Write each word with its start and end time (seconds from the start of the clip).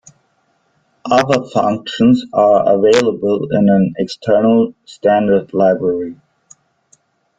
Other 1.11 1.45
functions 1.47 2.25
are 2.33 2.73
available 2.73 3.47
in 3.51 3.69
an 3.69 3.93
external 3.99 4.73
standard 4.85 5.53
library. 5.53 6.15